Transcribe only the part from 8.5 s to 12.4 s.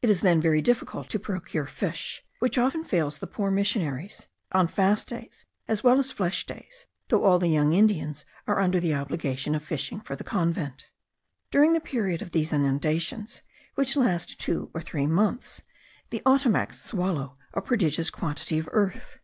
under the obligation of fishing for the convent. During the period of